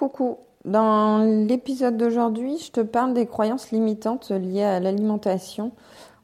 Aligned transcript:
Coucou, 0.00 0.38
dans 0.64 1.18
l'épisode 1.46 1.98
d'aujourd'hui, 1.98 2.56
je 2.56 2.72
te 2.72 2.80
parle 2.80 3.12
des 3.12 3.26
croyances 3.26 3.70
limitantes 3.70 4.30
liées 4.30 4.64
à 4.64 4.80
l'alimentation. 4.80 5.72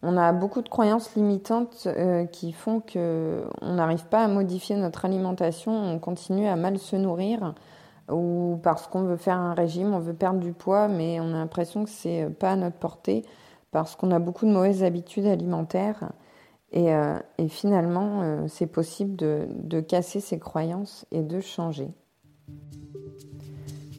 On 0.02 0.16
a 0.16 0.32
beaucoup 0.32 0.62
de 0.62 0.68
croyances 0.70 1.14
limitantes 1.14 1.86
euh, 1.86 2.24
qui 2.24 2.52
font 2.52 2.80
que 2.80 3.44
on 3.60 3.74
n'arrive 3.74 4.06
pas 4.06 4.24
à 4.24 4.28
modifier 4.28 4.76
notre 4.76 5.04
alimentation, 5.04 5.72
on 5.72 5.98
continue 5.98 6.46
à 6.46 6.56
mal 6.56 6.78
se 6.78 6.96
nourrir 6.96 7.52
ou 8.10 8.58
parce 8.62 8.86
qu'on 8.86 9.02
veut 9.02 9.18
faire 9.18 9.36
un 9.36 9.52
régime, 9.52 9.92
on 9.92 9.98
veut 9.98 10.14
perdre 10.14 10.40
du 10.40 10.54
poids, 10.54 10.88
mais 10.88 11.20
on 11.20 11.34
a 11.34 11.36
l'impression 11.36 11.84
que 11.84 11.90
c'est 11.90 12.30
pas 12.30 12.52
à 12.52 12.56
notre 12.56 12.78
portée 12.78 13.26
parce 13.72 13.94
qu'on 13.94 14.10
a 14.10 14.18
beaucoup 14.18 14.46
de 14.46 14.52
mauvaises 14.52 14.84
habitudes 14.84 15.26
alimentaires. 15.26 16.12
Et, 16.72 16.94
euh, 16.94 17.18
finalement, 17.50 18.22
euh, 18.22 18.46
c'est 18.48 18.68
possible 18.68 19.16
de 19.16 19.80
casser 19.80 20.20
ces 20.20 20.38
croyances 20.38 21.04
et 21.10 21.20
de 21.20 21.40
changer. 21.40 21.90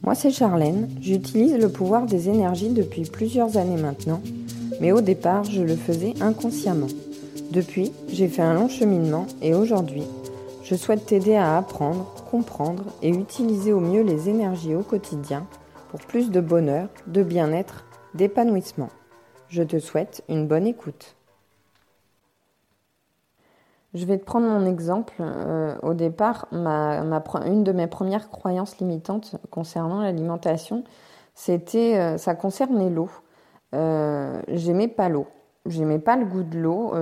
Moi, 0.07 0.15
c'est 0.15 0.31
Charlène. 0.31 0.87
J'utilise 1.01 1.57
le 1.57 1.67
pouvoir 1.67 2.05
des 2.05 2.29
énergies 2.29 2.69
depuis 2.69 3.01
plusieurs 3.01 3.57
années 3.57 3.75
maintenant, 3.75 4.21
mais 4.79 4.93
au 4.93 5.01
départ, 5.01 5.43
je 5.43 5.61
le 5.61 5.75
faisais 5.75 6.13
inconsciemment. 6.21 6.87
Depuis, 7.51 7.91
j'ai 8.07 8.29
fait 8.29 8.41
un 8.41 8.53
long 8.53 8.69
cheminement 8.69 9.27
et 9.41 9.53
aujourd'hui, 9.53 10.05
je 10.63 10.75
souhaite 10.75 11.07
t'aider 11.07 11.35
à 11.35 11.57
apprendre, 11.57 12.23
comprendre 12.31 12.85
et 13.01 13.09
utiliser 13.09 13.73
au 13.73 13.81
mieux 13.81 14.01
les 14.01 14.29
énergies 14.29 14.75
au 14.75 14.81
quotidien 14.81 15.45
pour 15.91 15.99
plus 15.99 16.31
de 16.31 16.39
bonheur, 16.39 16.87
de 17.07 17.21
bien-être, 17.21 17.83
d'épanouissement. 18.13 18.87
Je 19.49 19.61
te 19.61 19.77
souhaite 19.77 20.23
une 20.29 20.47
bonne 20.47 20.67
écoute. 20.67 21.16
Je 23.97 24.05
vais 24.05 24.19
te 24.19 24.25
prendre 24.25 24.45
mon 24.45 24.63
exemple. 24.67 25.15
Euh, 25.21 25.75
au 25.81 25.95
départ, 25.95 26.47
une 26.51 27.63
de 27.63 27.71
mes 27.71 27.87
premières 27.87 28.29
croyances 28.29 28.77
limitantes 28.77 29.35
concernant 29.49 30.01
l'alimentation, 30.01 30.83
c'était, 31.33 31.97
euh, 31.97 32.17
ça 32.19 32.35
concernait 32.35 32.91
l'eau. 32.91 33.09
Euh, 33.73 34.39
j'aimais 34.49 34.87
pas 34.87 35.09
l'eau. 35.09 35.25
J'aimais 35.65 35.97
pas 35.97 36.15
le 36.15 36.25
goût 36.25 36.43
de 36.43 36.59
l'eau. 36.59 36.93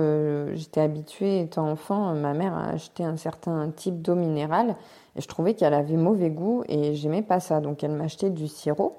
J'étais 0.54 0.80
habituée, 0.80 1.42
étant 1.42 1.70
enfant, 1.70 2.14
ma 2.14 2.32
mère 2.32 2.54
a 2.54 2.70
acheté 2.70 3.04
un 3.04 3.18
certain 3.18 3.70
type 3.70 4.00
d'eau 4.00 4.14
minérale 4.14 4.74
et 5.14 5.20
je 5.20 5.28
trouvais 5.28 5.54
qu'elle 5.54 5.74
avait 5.74 5.96
mauvais 5.96 6.30
goût 6.30 6.64
et 6.68 6.94
j'aimais 6.94 7.22
pas 7.22 7.40
ça. 7.40 7.60
Donc 7.60 7.84
elle 7.84 7.92
m'achetait 7.92 8.30
du 8.30 8.48
sirop. 8.48 8.96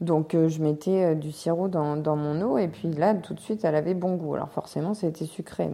Donc 0.00 0.34
je 0.34 0.62
mettais 0.62 1.14
du 1.16 1.32
sirop 1.32 1.68
dans, 1.68 2.16
mon 2.16 2.40
eau 2.40 2.58
et 2.58 2.68
puis 2.68 2.92
là, 2.92 3.12
tout 3.14 3.34
de 3.34 3.40
suite, 3.40 3.64
elle 3.64 3.74
avait 3.74 3.94
bon 3.94 4.14
goût. 4.14 4.36
Alors 4.36 4.50
forcément, 4.50 4.94
c'était 4.94 5.26
sucré. 5.26 5.68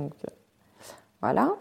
Voilà. 1.21 1.55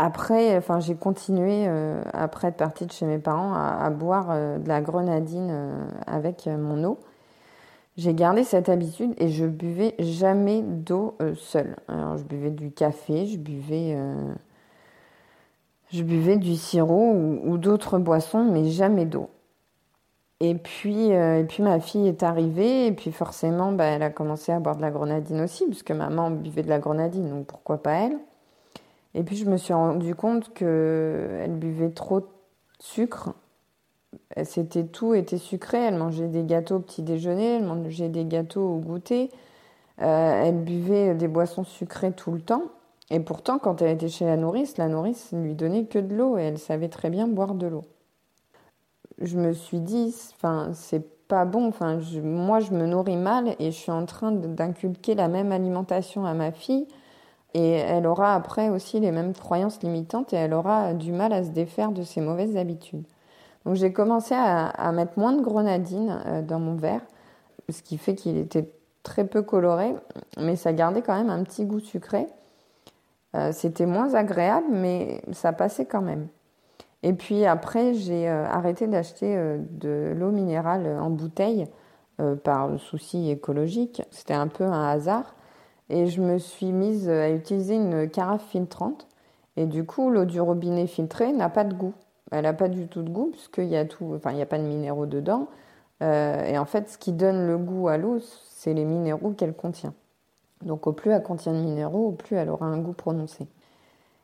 Après, 0.00 0.62
j'ai 0.78 0.94
continué, 0.94 1.64
euh, 1.66 2.00
après 2.12 2.48
être 2.48 2.56
partie 2.56 2.86
de 2.86 2.92
chez 2.92 3.04
mes 3.04 3.18
parents, 3.18 3.52
à, 3.54 3.90
boire 3.90 4.28
euh, 4.30 4.58
de 4.58 4.68
la 4.68 4.80
grenadine 4.80 5.48
euh, 5.50 5.88
avec 6.06 6.46
mon 6.46 6.84
eau. 6.84 7.00
J'ai 7.96 8.14
gardé 8.14 8.44
cette 8.44 8.68
habitude 8.68 9.12
et 9.18 9.28
je 9.28 9.44
buvais 9.44 9.96
jamais 9.98 10.62
d'eau 10.62 11.18
seule. 11.34 11.74
Alors, 11.88 12.16
je 12.16 12.22
buvais 12.22 12.52
du 12.52 12.70
café, 12.70 13.26
je 13.26 13.38
buvais, 13.38 13.98
je 15.90 16.04
buvais 16.04 16.36
du 16.36 16.54
sirop 16.54 17.12
ou, 17.44 17.58
d'autres 17.58 17.98
boissons, 17.98 18.44
mais 18.44 18.66
jamais 18.66 19.04
d'eau. 19.04 19.30
Et 20.38 20.54
puis, 20.54 21.08
et 21.08 21.44
puis 21.48 21.64
ma 21.64 21.80
fille 21.80 22.06
est 22.06 22.22
arrivée 22.22 22.86
et 22.86 22.92
puis 22.92 23.10
forcément, 23.10 23.72
bah, 23.72 23.86
elle 23.86 24.04
a 24.04 24.10
commencé 24.10 24.52
à 24.52 24.60
boire 24.60 24.76
de 24.76 24.82
la 24.82 24.92
grenadine 24.92 25.40
aussi, 25.40 25.66
puisque 25.66 25.90
maman 25.90 26.30
buvait 26.30 26.62
de 26.62 26.68
la 26.68 26.78
grenadine, 26.78 27.28
donc 27.28 27.46
pourquoi 27.46 27.82
pas 27.82 27.94
elle? 27.94 28.18
Et 29.14 29.22
puis 29.22 29.36
je 29.36 29.46
me 29.46 29.56
suis 29.56 29.72
rendu 29.72 30.14
compte 30.14 30.52
qu'elle 30.52 31.56
buvait 31.58 31.90
trop 31.90 32.20
de 32.20 32.26
sucre. 32.78 33.34
C'était 34.44 34.84
tout 34.84 35.14
était 35.14 35.38
sucré. 35.38 35.78
Elle 35.78 35.96
mangeait 35.96 36.28
des 36.28 36.44
gâteaux 36.44 36.76
au 36.76 36.80
petit 36.80 37.02
déjeuner, 37.02 37.56
elle 37.56 37.64
mangeait 37.64 38.08
des 38.08 38.24
gâteaux 38.24 38.74
au 38.74 38.78
goûter. 38.78 39.30
Euh, 40.00 40.42
elle 40.44 40.62
buvait 40.62 41.14
des 41.14 41.28
boissons 41.28 41.64
sucrées 41.64 42.12
tout 42.12 42.32
le 42.32 42.40
temps. 42.40 42.64
Et 43.10 43.20
pourtant, 43.20 43.58
quand 43.58 43.82
elle 43.82 43.94
était 43.94 44.08
chez 44.08 44.26
la 44.26 44.36
nourrice, 44.36 44.76
la 44.76 44.88
nourrice 44.88 45.32
ne 45.32 45.42
lui 45.42 45.54
donnait 45.54 45.86
que 45.86 45.98
de 45.98 46.14
l'eau 46.14 46.38
et 46.38 46.42
elle 46.42 46.58
savait 46.58 46.88
très 46.88 47.10
bien 47.10 47.26
boire 47.26 47.54
de 47.54 47.66
l'eau. 47.66 47.84
Je 49.20 49.36
me 49.38 49.52
suis 49.52 49.80
dit, 49.80 50.14
enfin, 50.36 50.70
c'est 50.74 51.26
pas 51.26 51.44
bon. 51.44 51.68
Enfin, 51.68 51.98
moi, 52.22 52.60
je 52.60 52.72
me 52.72 52.86
nourris 52.86 53.16
mal 53.16 53.56
et 53.58 53.70
je 53.70 53.76
suis 53.76 53.90
en 53.90 54.04
train 54.06 54.30
d'inculquer 54.30 55.14
la 55.14 55.28
même 55.28 55.52
alimentation 55.52 56.26
à 56.26 56.34
ma 56.34 56.52
fille 56.52 56.86
et 57.54 57.70
elle 57.70 58.06
aura 58.06 58.34
après 58.34 58.68
aussi 58.68 59.00
les 59.00 59.10
mêmes 59.10 59.32
croyances 59.32 59.82
limitantes 59.82 60.32
et 60.32 60.36
elle 60.36 60.52
aura 60.52 60.94
du 60.94 61.12
mal 61.12 61.32
à 61.32 61.42
se 61.42 61.50
défaire 61.50 61.92
de 61.92 62.02
ses 62.02 62.20
mauvaises 62.20 62.56
habitudes. 62.56 63.04
Donc 63.64 63.74
j'ai 63.74 63.92
commencé 63.92 64.34
à, 64.34 64.92
mettre 64.92 65.18
moins 65.18 65.32
de 65.32 65.42
grenadine 65.42 66.22
euh, 66.26 66.42
dans 66.42 66.58
mon 66.58 66.76
verre, 66.76 67.02
ce 67.68 67.82
qui 67.82 67.98
fait 67.98 68.14
qu'il 68.14 68.36
était 68.36 68.70
très 69.02 69.26
peu 69.26 69.42
coloré, 69.42 69.94
mais 70.38 70.56
ça 70.56 70.72
gardait 70.72 71.02
quand 71.02 71.16
même 71.16 71.30
un 71.30 71.42
petit 71.42 71.64
goût 71.64 71.80
sucré. 71.80 72.26
Euh, 73.34 73.52
c'était 73.52 73.86
moins 73.86 74.14
agréable, 74.14 74.68
mais 74.70 75.22
ça 75.32 75.52
passait 75.52 75.84
quand 75.84 76.00
même. 76.00 76.28
Et 77.02 77.12
puis 77.12 77.44
après, 77.44 77.94
j'ai 77.94 78.28
euh, 78.28 78.46
arrêté 78.46 78.86
d'acheter 78.86 79.36
de 79.70 80.14
l'eau 80.16 80.30
minérale 80.30 80.98
en 81.00 81.10
bouteille 81.10 81.66
par 82.42 82.80
souci 82.80 83.30
écologique. 83.30 84.02
C'était 84.10 84.34
un 84.34 84.48
peu 84.48 84.64
un 84.64 84.88
hasard. 84.88 85.36
Et 85.90 86.06
je 86.06 86.20
me 86.20 86.38
suis 86.38 86.72
mise 86.72 87.08
à 87.08 87.30
utiliser 87.30 87.76
une 87.76 88.08
carafe 88.08 88.46
filtrante. 88.48 89.06
Et 89.56 89.66
du 89.66 89.84
coup, 89.84 90.10
l'eau 90.10 90.24
du 90.24 90.40
robinet 90.40 90.86
filtrée 90.86 91.32
n'a 91.32 91.48
pas 91.48 91.64
de 91.64 91.74
goût. 91.74 91.94
Elle 92.30 92.42
n'a 92.42 92.52
pas 92.52 92.68
du 92.68 92.86
tout 92.86 93.02
de 93.02 93.10
goût 93.10 93.30
puisqu'il 93.32 93.68
y 93.68 93.76
a 93.76 93.84
enfin, 94.14 94.32
n'y 94.32 94.42
a 94.42 94.46
pas 94.46 94.58
de 94.58 94.64
minéraux 94.64 95.06
dedans. 95.06 95.48
Euh, 96.02 96.44
et 96.44 96.58
en 96.58 96.64
fait, 96.64 96.90
ce 96.90 96.98
qui 96.98 97.12
donne 97.12 97.46
le 97.46 97.58
goût 97.58 97.88
à 97.88 97.96
l'eau, 97.96 98.18
c'est 98.50 98.74
les 98.74 98.84
minéraux 98.84 99.30
qu'elle 99.30 99.54
contient. 99.54 99.94
Donc, 100.62 100.86
au 100.86 100.92
plus 100.92 101.10
elle 101.10 101.22
contient 101.22 101.52
de 101.52 101.58
minéraux, 101.58 102.08
au 102.08 102.12
plus 102.12 102.36
elle 102.36 102.50
aura 102.50 102.66
un 102.66 102.78
goût 102.78 102.92
prononcé. 102.92 103.46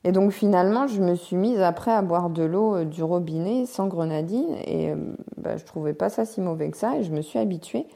Et 0.05 0.13
donc, 0.13 0.33
finalement, 0.33 0.87
je 0.87 1.01
me 1.01 1.15
suis 1.15 1.37
mise 1.37 1.61
après 1.61 1.91
à 1.91 2.03
boire 2.03 2.29
de 2.29 2.43
l'eau 2.43 2.77
euh, 2.77 2.85
du 2.85 3.03
robinet 3.03 3.67
sans 3.67 3.87
grenadine. 3.87 4.55
Et 4.67 4.91
euh, 4.91 4.97
bah, 5.39 5.57
je 5.57 5.65
trouvais 5.65 5.95
pas 5.95 6.11
ça 6.11 6.25
si 6.25 6.41
mauvais 6.41 6.71
que 6.71 6.77
ça. 6.77 6.97
Et 6.99 7.05
je 7.05 7.13
me 7.13 7.23
suis 7.23 7.39
habituée. 7.39 7.87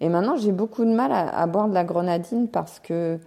Et 0.00 0.08
maintenant, 0.08 0.36
j'ai 0.36 0.52
beaucoup 0.52 0.84
de 0.84 0.92
mal 0.92 1.10
à, 1.12 1.46
boire 1.46 1.68
de 1.68 1.74
la 1.74 1.84
grenadine 1.84 2.48
parce 2.48 2.78
que 2.78 3.18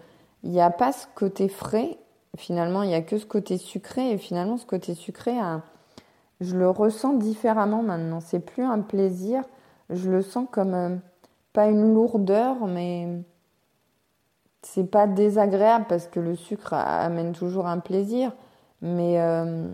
il 0.44 0.52
n'y 0.52 0.62
a 0.62 0.70
pas 0.70 0.92
ce 0.92 1.06
côté 1.16 1.50
frais. 1.50 1.98
Finalement, 2.38 2.84
il 2.84 2.88
n'y 2.90 2.96
a 2.96 3.02
que 3.02 3.18
ce 3.18 3.26
côté 3.26 3.58
sucré. 3.58 4.12
Et 4.12 4.18
finalement, 4.18 4.58
ce 4.58 4.66
côté 4.66 4.96
sucré, 4.96 5.38
hein, 5.38 5.64
je 6.40 6.56
le 6.56 6.70
ressens 6.70 7.14
différemment 7.14 7.84
maintenant. 7.84 8.22
C'est 8.22 8.40
plus 8.40 8.64
un 8.64 8.80
plaisir. 8.80 9.44
Je 9.90 10.10
le 10.10 10.22
sens 10.22 10.48
comme 10.50 10.74
euh, 10.74 10.96
pas 11.54 11.68
une 11.68 11.94
lourdeur, 11.94 12.66
mais 12.68 13.08
c'est 14.62 14.90
pas 14.90 15.08
désagréable 15.08 15.86
parce 15.90 16.08
que 16.08 16.20
le 16.20 16.36
sucre 16.36 16.74
amène 16.74 17.34
toujours 17.34 17.68
un 17.68 17.80
plaisir. 17.80 18.32
Mais 18.82 19.20
euh, 19.22 19.68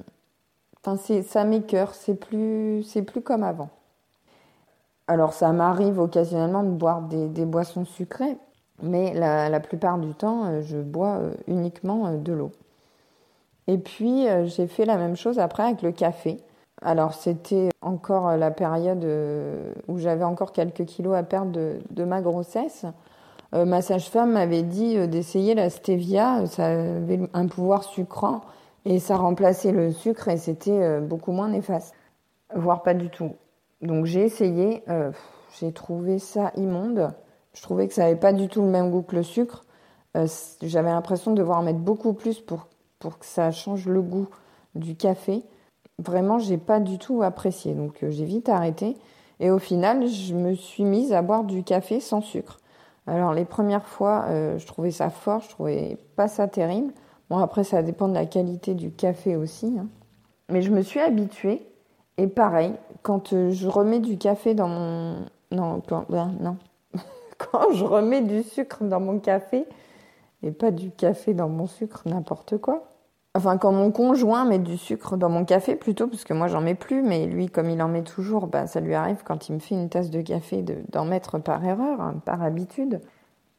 ça 1.24 1.44
m'écœure. 1.44 1.94
C'est 1.94 2.16
plus, 2.16 2.84
c'est 2.84 3.04
plus 3.04 3.22
comme 3.22 3.44
avant. 3.44 3.70
Alors 5.08 5.32
ça 5.32 5.54
m'arrive 5.54 6.00
occasionnellement 6.00 6.64
de 6.64 6.70
boire 6.70 7.02
des, 7.02 7.46
boissons 7.46 7.86
sucrées, 7.86 8.38
mais 8.84 9.14
la, 9.14 9.60
plupart 9.62 9.98
du 9.98 10.14
temps, 10.14 10.46
euh, 10.46 10.62
je 10.62 10.78
bois 10.78 11.20
euh, 11.20 11.34
uniquement 11.48 12.08
euh, 12.08 12.18
de 12.18 12.34
l'eau. 12.34 12.52
Et 13.68 13.78
puis 13.78 14.28
j'ai 14.46 14.66
fait 14.66 14.86
la 14.86 14.96
même 14.96 15.18
chose 15.18 15.40
après 15.40 15.64
avec 15.64 15.82
le 15.82 15.92
café. 15.92 16.38
Alors 16.82 17.14
c'était 17.14 17.68
encore 17.82 18.38
la 18.38 18.50
période 18.50 19.06
où 19.90 19.98
j'avais 19.98 20.24
encore 20.24 20.54
quelques 20.54 20.86
kilos 20.86 21.18
à 21.18 21.24
perdre 21.24 21.52
de, 21.52 22.04
ma 22.06 22.22
grossesse. 22.22 22.86
ma 23.52 23.82
sage-femme 23.82 24.32
m'avait 24.32 24.64
dit 24.64 25.06
d'essayer 25.10 25.54
la 25.54 25.70
stevia, 25.70 26.46
ça 26.46 26.68
avait 26.68 27.20
un 27.34 27.48
pouvoir 27.48 27.84
sucrant 27.84 28.40
et 28.86 29.00
ça 29.00 29.18
remplaçait 29.18 29.74
le 29.74 29.92
sucre 29.92 30.30
et 30.30 30.38
c'était 30.38 31.02
beaucoup 31.02 31.34
moins 31.34 31.50
néfaste, 31.50 31.94
voire 32.56 32.84
pas 32.84 32.94
du 32.94 33.10
tout. 33.10 33.34
Donc 33.82 34.06
j'ai 34.06 34.24
essayé, 34.24 34.84
euh, 34.90 35.12
j'ai 35.60 35.72
trouvé 35.72 36.20
ça 36.20 36.52
immonde. 36.56 37.14
Je 37.54 37.62
trouvais 37.62 37.88
que 37.88 37.94
ça 37.94 38.04
n'avait 38.04 38.16
pas 38.16 38.34
du 38.34 38.48
tout 38.48 38.62
le 38.62 38.68
même 38.68 38.90
goût 38.90 39.04
que 39.04 39.16
le 39.16 39.24
sucre. 39.24 39.66
Euh, 40.16 40.28
j'avais 40.64 40.90
l'impression 40.90 41.32
de 41.32 41.38
devoir 41.38 41.62
mettre 41.62 41.80
beaucoup 41.80 42.14
plus 42.14 42.40
pour, 42.40 42.68
pour 43.00 43.20
que 43.20 43.26
ça 43.26 43.52
change 43.52 43.88
le 43.88 44.02
goût 44.02 44.28
du 44.76 44.96
café. 44.96 45.44
Vraiment, 46.00 46.40
j'ai 46.40 46.58
pas 46.58 46.80
du 46.80 46.98
tout 46.98 47.22
apprécié. 47.22 47.74
Donc 47.74 48.04
euh, 48.04 48.10
j'ai 48.10 48.26
vite 48.26 48.50
arrêté. 48.50 48.98
Et 49.40 49.52
au 49.52 49.60
final, 49.60 50.08
je 50.08 50.34
me 50.34 50.56
suis 50.56 50.84
mise 50.84 51.14
à 51.14 51.22
boire 51.22 51.44
du 51.44 51.64
café 51.64 52.00
sans 52.00 52.22
sucre. 52.22 52.60
Alors 53.06 53.34
les 53.34 53.46
premières 53.46 53.86
fois, 53.86 54.26
je 54.58 54.66
trouvais 54.66 54.90
ça 54.90 55.10
fort, 55.12 55.42
je 55.42 55.50
trouvais 55.50 55.98
pas 56.16 56.28
ça 56.28 56.48
terrible. 56.48 56.92
Bon 57.30 57.38
après, 57.38 57.64
ça 57.64 57.84
dépend 57.84 58.10
de 58.10 58.16
la 58.16 58.26
qualité 58.26 58.74
du 58.74 58.92
café 58.92 59.36
aussi. 59.36 59.78
Hein. 59.80 59.88
Mais 60.50 60.64
je 60.64 60.72
me 60.72 60.82
suis 60.82 61.00
habituée 61.00 61.62
et 62.18 62.28
pareil, 62.28 62.74
quand 63.02 63.34
euh, 63.34 63.52
je 63.52 63.68
remets 63.68 64.00
du 64.00 64.18
café 64.18 64.54
dans 64.54 64.68
mon... 64.68 65.26
Non, 65.52 65.82
quand... 65.88 66.06
Ben, 66.10 66.34
non. 66.40 66.58
quand 67.38 67.72
je 67.74 67.86
remets 67.86 68.22
du 68.22 68.44
sucre 68.44 68.84
dans 68.84 69.00
mon 69.00 69.20
café, 69.20 69.66
et 70.44 70.52
pas 70.52 70.72
du 70.72 70.92
café 70.92 71.34
dans 71.34 71.50
mon 71.50 71.68
sucre, 71.68 72.04
n'importe 72.06 72.58
quoi, 72.58 72.88
Enfin, 73.38 73.60
quand 73.60 73.72
mon 73.72 73.92
conjoint 73.92 74.46
met 74.46 74.58
du 74.58 74.78
sucre 74.78 75.16
dans 75.16 75.30
mon 75.30 75.46
café, 75.46 75.76
plutôt, 75.76 76.08
parce 76.08 76.24
que 76.24 76.34
moi 76.34 76.48
j'en 76.48 76.60
mets 76.60 76.74
plus, 76.74 77.04
mais 77.04 77.28
lui, 77.28 77.50
comme 77.50 77.70
il 77.70 77.80
en 77.84 77.88
met 77.88 78.02
toujours, 78.02 78.48
bah, 78.48 78.66
ça 78.66 78.80
lui 78.80 78.96
arrive 78.96 79.22
quand 79.24 79.48
il 79.48 79.54
me 79.54 79.60
fait 79.60 79.76
une 79.76 79.90
tasse 79.90 80.10
de 80.10 80.22
café 80.22 80.66
d'en 80.90 81.06
mettre 81.06 81.38
par 81.38 81.64
erreur, 81.64 82.02
hein, 82.02 82.16
par 82.26 82.42
habitude. 82.42 83.00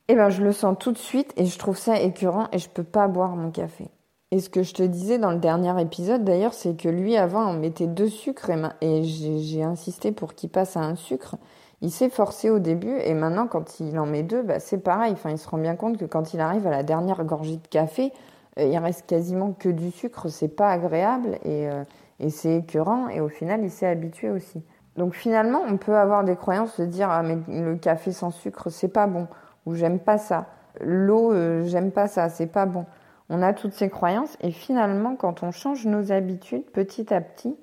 Et 0.09 0.15
eh 0.15 0.17
ben, 0.17 0.31
je 0.31 0.43
le 0.43 0.51
sens 0.51 0.77
tout 0.81 0.91
de 0.91 0.99
suite 0.99 1.33
et 1.37 1.47
je 1.47 1.57
trouve 1.61 1.77
ça 1.77 2.01
écœurant 2.01 2.49
et 2.51 2.59
je 2.59 2.69
peux 2.69 2.83
pas 2.83 3.07
boire 3.07 3.37
mon 3.37 3.53
café. 3.53 3.89
Et 4.31 4.41
ce 4.41 4.51
que 4.51 4.63
je 4.63 4.75
te 4.75 4.83
disais 4.83 5.19
dans 5.19 5.31
le 5.31 5.39
dernier 5.39 5.81
épisode 5.81 6.23
d'ailleurs, 6.23 6.53
c'est 6.53 6.77
que 6.77 6.89
lui 6.89 7.17
avant 7.17 7.49
on 7.49 7.55
mettait 7.55 7.87
deux 7.87 8.11
sucres 8.11 8.51
et, 8.83 9.03
j'ai 9.05 9.63
insisté 9.63 10.13
pour 10.13 10.35
qu'il 10.35 10.51
passe 10.51 10.77
à 10.77 10.81
un 10.81 10.97
sucre. 10.97 11.37
Il 11.81 11.91
s'est 11.91 12.11
forcé 12.11 12.51
au 12.51 12.59
début 12.59 12.99
et 12.99 13.15
maintenant 13.15 13.47
quand 13.47 13.81
il 13.81 13.99
en 13.99 14.05
met 14.05 14.23
deux, 14.23 14.43
bah, 14.43 14.61
c'est 14.61 14.79
pareil. 14.79 15.13
Enfin, 15.13 15.31
il 15.31 15.39
se 15.39 15.49
rend 15.49 15.59
bien 15.59 15.77
compte 15.77 15.97
que 15.97 16.05
quand 16.05 16.35
il 16.35 16.41
arrive 16.41 16.67
à 16.67 16.71
la 16.71 16.83
dernière 16.83 17.25
gorgée 17.25 17.57
de 17.57 17.67
café, 17.69 18.13
euh, 18.59 18.65
il 18.65 18.77
reste 18.79 19.07
quasiment 19.07 19.53
que 19.53 19.71
du 19.71 19.91
sucre, 19.91 20.29
c'est 20.29 20.49
pas 20.49 20.71
agréable 20.71 21.39
euh, 21.47 21.85
et, 22.21 22.29
c'est 22.29 22.57
écœurant 22.57 23.09
et 23.09 23.21
au 23.21 23.29
final 23.29 23.63
il 23.63 23.71
s'est 23.71 23.87
habitué 23.87 24.29
aussi. 24.29 24.63
Donc 24.97 25.15
finalement 25.15 25.63
on 25.67 25.79
peut 25.79 25.97
avoir 25.97 26.25
des 26.25 26.37
croyances 26.37 26.79
de 26.79 26.85
dire 26.85 27.09
ah 27.11 27.23
mais 27.23 27.39
le 27.49 27.77
café 27.77 28.13
sans 28.13 28.31
sucre 28.31 28.69
c'est 28.69 28.89
pas 28.89 29.07
bon 29.07 29.29
ou 29.65 29.75
j'aime 29.75 30.01
pas 30.01 30.19
ça, 30.19 30.47
l'eau 30.81 31.33
euh, 31.33 31.65
j'aime 31.65 31.93
pas 31.93 32.09
ça, 32.09 32.29
c'est 32.29 32.47
pas 32.47 32.67
bon. 32.67 32.85
On 33.31 33.43
a 33.43 33.53
toutes 33.53 33.75
ces 33.75 33.91
croyances 33.91 34.37
et 34.41 34.51
finalement 34.51 35.17
quand 35.17 35.43
on 35.43 35.51
change 35.51 35.87
nos 35.87 36.13
habitudes 36.13 36.65
petit 36.71 37.13
à 37.13 37.21
petit, 37.21 37.57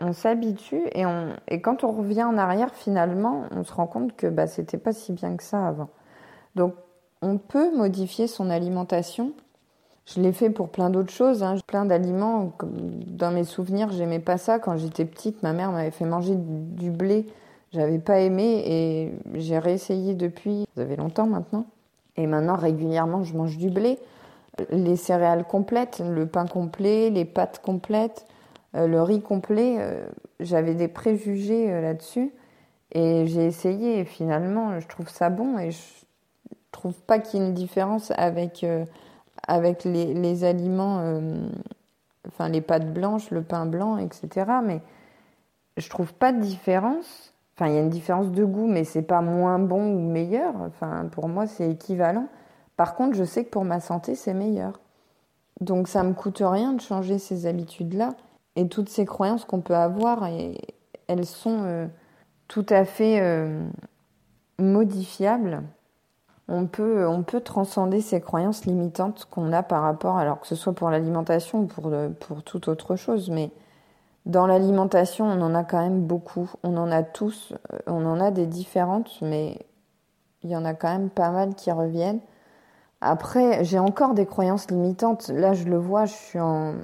on 0.00 0.12
s'habitue 0.12 0.82
et, 0.92 1.04
et 1.48 1.60
quand 1.60 1.84
on 1.84 1.92
revient 1.92 2.24
en 2.24 2.38
arrière 2.38 2.72
finalement 2.74 3.44
on 3.50 3.64
se 3.64 3.72
rend 3.72 3.86
compte 3.86 4.14
que 4.14 4.26
bah, 4.26 4.46
c'était 4.46 4.78
pas 4.78 4.92
si 4.92 5.12
bien 5.12 5.36
que 5.36 5.42
ça 5.42 5.66
avant. 5.66 5.88
Donc 6.54 6.74
on 7.22 7.38
peut 7.38 7.74
modifier 7.76 8.26
son 8.26 8.50
alimentation 8.50 9.32
je 10.06 10.20
l'ai 10.20 10.32
fait 10.32 10.50
pour 10.50 10.68
plein 10.68 10.90
d'autres 10.90 11.12
choses, 11.12 11.42
hein. 11.42 11.56
plein 11.66 11.86
d'aliments. 11.86 12.52
Dans 12.62 13.30
mes 13.30 13.44
souvenirs, 13.44 13.90
j'aimais 13.90 14.18
pas 14.18 14.36
ça. 14.36 14.58
Quand 14.58 14.76
j'étais 14.76 15.04
petite, 15.04 15.42
ma 15.42 15.52
mère 15.52 15.72
m'avait 15.72 15.90
fait 15.90 16.04
manger 16.04 16.34
du 16.36 16.90
blé. 16.90 17.26
J'avais 17.72 17.98
pas 17.98 18.20
aimé 18.20 18.62
et 18.66 19.12
j'ai 19.34 19.58
réessayé 19.58 20.14
depuis. 20.14 20.66
Ça 20.76 20.86
fait 20.86 20.96
longtemps 20.96 21.26
maintenant. 21.26 21.64
Et 22.16 22.26
maintenant, 22.26 22.56
régulièrement, 22.56 23.24
je 23.24 23.34
mange 23.34 23.56
du 23.56 23.70
blé. 23.70 23.98
Les 24.70 24.96
céréales 24.96 25.44
complètes, 25.44 26.00
le 26.00 26.26
pain 26.26 26.46
complet, 26.46 27.10
les 27.10 27.24
pâtes 27.24 27.60
complètes, 27.60 28.26
euh, 28.76 28.86
le 28.86 29.02
riz 29.02 29.20
complet. 29.20 29.76
Euh, 29.78 30.06
j'avais 30.40 30.74
des 30.74 30.88
préjugés 30.88 31.72
euh, 31.72 31.80
là-dessus. 31.80 32.32
Et 32.92 33.26
j'ai 33.26 33.46
essayé 33.46 33.98
et 33.98 34.04
finalement, 34.04 34.78
je 34.78 34.86
trouve 34.86 35.08
ça 35.08 35.28
bon 35.28 35.58
et 35.58 35.72
je 35.72 35.82
trouve 36.70 36.94
pas 36.94 37.18
qu'il 37.18 37.40
y 37.40 37.42
ait 37.42 37.46
une 37.46 37.54
différence 37.54 38.12
avec 38.16 38.64
avec 39.46 39.84
les, 39.84 40.44
aliments, 40.44 40.98
euh, 41.00 41.48
enfin 42.28 42.48
les 42.48 42.60
pâtes 42.60 42.92
blanches, 42.92 43.30
le 43.30 43.42
pain 43.42 43.66
blanc, 43.66 43.98
etc. 43.98 44.46
Mais 44.64 44.80
je 45.76 45.88
trouve 45.88 46.14
pas 46.14 46.32
de 46.32 46.40
différence. 46.40 47.34
Enfin, 47.56 47.68
il 47.68 47.74
y 47.74 47.78
a 47.78 47.80
une 47.80 47.90
différence 47.90 48.30
de 48.30 48.44
goût, 48.44 48.66
mais 48.66 48.84
c'est 48.84 49.02
pas 49.02 49.20
moins 49.20 49.58
bon 49.58 49.94
ou 49.94 50.00
meilleur. 50.00 50.54
Enfin, 50.60 51.06
pour 51.12 51.28
moi, 51.28 51.46
c'est 51.46 51.70
équivalent. 51.70 52.26
Par 52.76 52.94
contre, 52.94 53.16
je 53.16 53.24
sais 53.24 53.44
que 53.44 53.50
pour 53.50 53.64
ma 53.64 53.80
santé, 53.80 54.14
c'est 54.14 54.34
meilleur. 54.34 54.80
Donc, 55.60 55.88
ça 55.88 56.02
me 56.02 56.12
coûte 56.12 56.42
rien 56.44 56.72
de 56.72 56.80
changer 56.80 57.18
ces 57.18 57.46
habitudes-là. 57.46 58.14
Et 58.56 58.68
toutes 58.68 58.88
ces 58.88 59.04
croyances 59.04 59.44
qu'on 59.44 59.60
peut 59.60 59.76
avoir, 59.76 60.26
et, 60.26 60.58
elles 61.06 61.26
sont 61.26 61.62
euh, 61.62 61.86
tout 62.48 62.66
à 62.68 62.84
fait 62.84 63.20
euh, 63.20 63.64
modifiables 64.58 65.62
on 66.48 66.66
peut, 66.66 67.06
on 67.06 67.22
peut 67.22 67.40
transcender 67.40 68.00
ces 68.00 68.20
croyances 68.20 68.66
limitantes 68.66 69.26
qu'on 69.30 69.52
a 69.52 69.62
par 69.62 69.82
rapport, 69.82 70.18
alors 70.18 70.40
que 70.40 70.46
ce 70.46 70.54
soit 70.54 70.74
pour 70.74 70.90
l'alimentation 70.90 71.60
ou 71.60 71.66
pour, 71.66 71.90
pour 72.20 72.42
toute 72.42 72.68
autre 72.68 72.96
chose, 72.96 73.30
mais 73.30 73.50
dans 74.26 74.46
l'alimentation, 74.46 75.26
on 75.26 75.40
en 75.40 75.54
a 75.54 75.64
quand 75.64 75.80
même 75.80 76.02
beaucoup. 76.02 76.50
On 76.62 76.76
en 76.76 76.90
a 76.90 77.02
tous, 77.02 77.52
euh, 77.72 77.78
on 77.86 78.06
en 78.06 78.20
a 78.20 78.30
des 78.30 78.46
différentes, 78.46 79.18
mais 79.20 79.58
il 80.42 80.50
y 80.50 80.56
en 80.56 80.64
a 80.64 80.74
quand 80.74 80.88
même 80.88 81.10
pas 81.10 81.30
mal 81.30 81.54
qui 81.54 81.70
reviennent. 81.70 82.20
Après, 83.06 83.62
j'ai 83.64 83.78
encore 83.78 84.14
des 84.14 84.24
croyances 84.24 84.70
limitantes. 84.70 85.28
Là, 85.28 85.52
je 85.52 85.64
le 85.64 85.76
vois, 85.76 86.06
je 86.06 86.14
suis 86.14 86.40
en, 86.40 86.74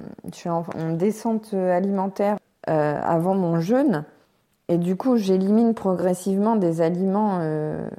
descente 0.91 1.53
alimentaire 1.53 2.37
euh, 2.69 2.99
avant 3.03 3.33
mon 3.33 3.59
jeûne. 3.59 4.05
Et 4.67 4.77
du 4.77 4.95
coup, 4.95 5.17
j'élimine 5.17 5.73
progressivement 5.73 6.55
des 6.55 6.81
aliments 6.81 7.39
euh, 7.41 7.89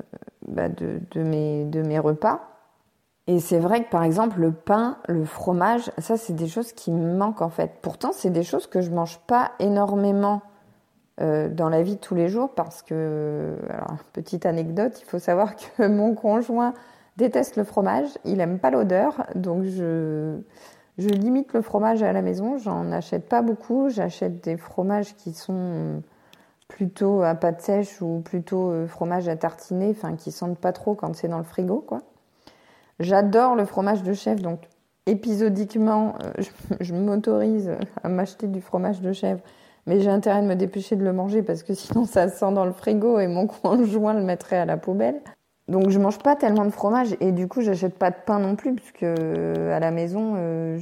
bah, 0.47 0.69
de, 0.69 1.23
mes, 1.23 1.99
repas. 1.99 2.43
Et 3.27 3.41
c'est 3.41 3.59
vrai 3.59 3.85
que 3.85 3.91
par 3.91 4.05
exemple 4.05 4.41
le 4.41 4.53
pain, 4.53 4.99
le 5.09 5.25
fromage, 5.25 5.93
ça 5.99 6.17
c'est 6.17 6.33
des 6.33 6.49
choses 6.49 6.73
qui 6.73 6.91
me 6.91 7.17
manquent 7.17 7.43
en 7.43 7.51
fait. 7.51 7.79
Pourtant 7.81 8.11
c'est 8.13 8.31
des 8.31 8.43
choses 8.43 8.67
que 8.67 8.81
je 8.81 8.91
mange 8.91 9.21
pas 9.29 9.53
énormément 9.61 10.43
euh, 11.21 11.49
dans 11.49 11.69
la 11.69 11.83
vie 11.83 11.95
de 11.95 12.01
tous 12.01 12.17
les 12.17 12.29
jours 12.29 12.51
parce 12.51 12.83
que, 12.83 13.57
petite 14.13 14.45
anecdote, 14.45 15.01
il 15.01 15.05
faut 15.05 15.21
savoir 15.21 15.55
que 15.77 15.87
mon 15.87 16.15
conjoint 16.15 16.75
déteste 17.17 17.57
le 17.57 17.65
fromage, 17.65 18.09
il 18.25 18.41
aime 18.41 18.59
pas 18.59 18.71
l'odeur, 18.71 19.27
donc 19.35 19.65
je, 19.65 20.39
je 20.99 21.09
limite 21.09 21.53
le 21.53 21.63
fromage 21.63 22.03
à 22.03 22.13
la 22.13 22.23
maison, 22.23 22.59
j'en 22.59 22.91
achète 22.93 23.29
pas 23.29 23.43
beaucoup, 23.43 23.89
j'achète 23.89 24.43
des 24.43 24.57
fromages 24.57 25.15
qui 25.17 25.33
sont 25.33 26.03
plutôt 26.69 27.23
à 27.23 27.35
pâte 27.35 27.61
sèche 27.61 28.01
ou 28.01 28.21
plutôt 28.25 28.71
euh, 28.71 28.87
fromage 28.87 29.29
à 29.29 29.37
tartiner, 29.37 29.91
enfin 29.91 30.17
qui 30.17 30.33
sentent 30.33 30.59
pas 30.59 30.73
trop 30.73 30.95
quand 30.95 31.15
c'est 31.15 31.29
dans 31.29 31.39
le 31.39 31.45
frigo, 31.45 31.85
quoi. 31.87 32.01
J'adore 32.99 33.57
le 33.57 33.65
fromage 33.65 34.03
de 34.03 34.13
chèvre, 34.13 34.41
donc 34.41 34.61
épisodiquement, 35.07 36.15
euh, 36.23 36.43
je, 36.81 36.95
m'autorise 36.95 37.71
à 38.03 38.09
m'acheter 38.09 38.47
du 38.47 38.61
fromage 38.61 39.01
de 39.01 39.13
chèvre, 39.13 39.41
mais 39.87 40.01
j'ai 40.01 40.11
intérêt 40.11 40.43
de 40.43 40.47
me 40.47 40.55
dépêcher 40.55 40.97
de 40.97 41.05
le 41.05 41.13
manger 41.13 41.43
parce 41.43 41.63
que 41.63 41.75
sinon 41.75 42.05
ça 42.05 42.29
sent 42.29 42.53
dans 42.53 42.65
le 42.65 42.73
frigo 42.73 43.19
et 43.19 43.29
mon 43.29 43.47
conjoint 43.47 44.15
le 44.15 44.23
mettrait 44.23 44.59
à 44.59 44.65
la 44.65 44.77
poubelle. 44.77 45.21
Donc 45.73 45.89
je 45.89 45.99
mange 45.99 46.19
pas 46.19 46.37
tellement 46.37 46.67
de 46.67 46.71
fromage 46.71 47.17
et 47.21 47.33
du 47.33 47.49
coup 47.49 47.63
j'achète 47.63 47.99
pas 47.99 48.11
de 48.11 48.17
pain 48.27 48.39
non 48.39 48.57
plus 48.57 48.75
puisque 48.75 49.05
à 49.05 49.81
la 49.81 49.91
maison, 49.91 50.35
euh, 50.37 50.79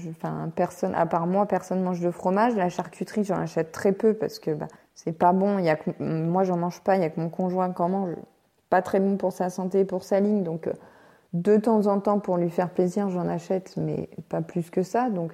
personne, 0.56 0.96
à 0.96 1.06
part 1.06 1.28
moi, 1.28 1.46
personne 1.46 1.80
mange 1.80 2.00
de 2.00 2.10
fromage. 2.10 2.56
La 2.56 2.68
charcuterie 2.70 3.22
j'en 3.22 3.36
achète 3.36 3.70
très 3.70 3.92
peu 3.92 4.14
parce 4.14 4.40
que 4.40 4.50
bah, 4.50 4.66
c'est 4.96 5.12
pas 5.12 5.32
bon. 5.32 5.58
Il 5.58 5.64
y 5.64 5.68
a 5.68 5.76
que, 5.76 5.90
moi, 6.02 6.42
j'en 6.42 6.56
mange 6.56 6.80
pas. 6.80 6.96
Il 6.96 7.02
y 7.02 7.04
a 7.04 7.10
que 7.10 7.20
mon 7.20 7.28
conjoint 7.28 7.72
qui 7.72 7.80
en 7.82 7.88
mange. 7.88 8.16
Pas 8.68 8.82
très 8.82 8.98
bon 8.98 9.16
pour 9.16 9.32
sa 9.32 9.48
santé, 9.48 9.84
pour 9.84 10.02
sa 10.02 10.18
ligne. 10.18 10.42
Donc, 10.42 10.66
euh, 10.66 10.72
de 11.34 11.56
temps 11.56 11.86
en 11.86 12.00
temps, 12.00 12.18
pour 12.18 12.36
lui 12.36 12.50
faire 12.50 12.70
plaisir, 12.70 13.10
j'en 13.10 13.28
achète, 13.28 13.76
mais 13.76 14.08
pas 14.28 14.42
plus 14.42 14.70
que 14.70 14.82
ça. 14.82 15.08
Donc, 15.08 15.30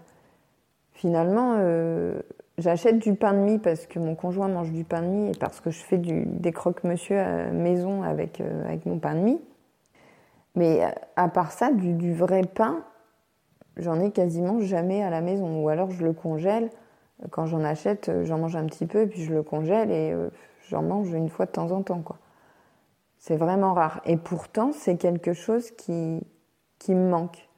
finalement, 0.92 1.54
euh, 1.56 2.20
j'achète 2.58 2.98
du 2.98 3.14
pain 3.14 3.32
de 3.32 3.38
mie 3.38 3.58
parce 3.58 3.86
que 3.86 3.98
mon 3.98 4.14
conjoint 4.14 4.48
mange 4.48 4.72
du 4.72 4.84
pain 4.84 5.02
de 5.02 5.06
mie 5.06 5.30
et 5.30 5.38
parce 5.38 5.60
que 5.60 5.70
je 5.70 5.78
fais 5.78 5.98
des 5.98 6.52
croque-monsieur 6.52 7.18
à 7.18 7.50
maison 7.50 8.02
avec, 8.02 8.40
euh, 8.40 8.64
avec 8.64 8.86
mon 8.86 8.98
pain 8.98 9.14
de 9.14 9.20
mie. 9.20 9.40
Mais 10.54 10.80
à 11.16 11.28
part 11.28 11.52
ça, 11.52 11.70
du, 11.70 12.14
vrai 12.14 12.42
pain, 12.42 12.82
j'en 13.76 14.00
ai 14.00 14.10
quasiment 14.10 14.58
jamais 14.60 15.02
à 15.02 15.10
la 15.10 15.20
maison. 15.20 15.62
Ou 15.62 15.68
alors 15.68 15.90
je 15.90 16.04
le 16.04 16.14
congèle 16.14 16.70
quand 17.30 17.46
j'en 17.46 17.62
achète, 17.62 18.08
euh, 18.08 18.24
j'en 18.24 18.38
mange 18.38 18.56
un 18.56 18.64
petit 18.66 18.86
peu 18.86 19.02
et 19.02 19.06
puis 19.06 19.22
je 19.22 19.32
le 19.32 19.42
congèle 19.42 19.90
et 19.90 20.12
euh, 20.12 20.30
j'en 20.68 20.82
mange 20.82 21.12
une 21.12 21.28
fois 21.28 21.46
de 21.46 21.50
temps 21.50 21.70
en 21.72 21.82
temps. 21.82 22.00
quoi. 22.00 22.18
C'est 23.18 23.36
vraiment 23.36 23.74
rare. 23.74 24.00
Et 24.06 24.16
pourtant, 24.16 24.72
c'est 24.72 24.96
quelque 24.96 25.32
chose 25.32 25.70
qui, 25.72 26.20
qui 26.78 26.94
me 26.94 27.08
manque. 27.08 27.48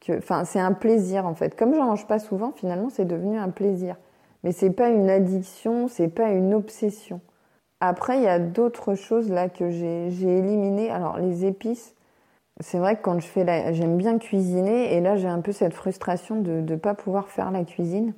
C'est 0.00 0.60
un 0.60 0.72
plaisir 0.72 1.26
en 1.26 1.34
fait. 1.34 1.56
Comme 1.56 1.74
j'en 1.74 1.86
mange 1.86 2.06
pas 2.06 2.18
souvent, 2.18 2.52
finalement, 2.52 2.90
c'est 2.90 3.06
devenu 3.06 3.38
un 3.38 3.50
plaisir. 3.50 3.96
Mais 4.46 4.52
c'est 4.52 4.70
pas 4.70 4.88
une 4.88 5.10
addiction, 5.10 5.88
c'est 5.88 6.08
pas 6.08 6.30
une 6.30 6.54
obsession. 6.54 7.20
Après, 7.80 8.16
il 8.16 8.22
y 8.22 8.28
a 8.28 8.38
d'autres 8.38 8.94
choses 8.94 9.28
là 9.30 9.50
que 9.50 9.68
j'ai 9.68 10.38
éliminées. 10.38 10.90
Alors, 10.90 11.18
les 11.18 11.44
épices, 11.44 11.94
c'est 12.60 12.78
vrai 12.78 12.96
que 12.96 13.02
quand 13.02 13.18
je 13.20 13.26
fais 13.26 13.44
la... 13.44 13.74
J'aime 13.74 13.98
bien 13.98 14.16
cuisiner 14.18 14.96
et 14.96 15.02
là, 15.02 15.16
j'ai 15.16 15.28
un 15.28 15.42
peu 15.42 15.52
cette 15.52 15.74
frustration 15.74 16.40
de 16.40 16.62
ne 16.62 16.76
pas 16.76 16.94
pouvoir 16.94 17.28
faire 17.28 17.50
la 17.50 17.64
cuisine 17.64 18.14